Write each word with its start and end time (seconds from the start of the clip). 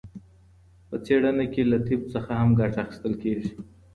په 0.87 0.95
څېړنه 1.05 1.45
کې 1.53 1.61
له 1.71 1.77
طب 1.87 2.01
څخه 2.13 2.31
هم 2.39 2.49
ګټه 2.59 2.79
اخیستل 2.83 3.13
کیږي. 3.23 3.51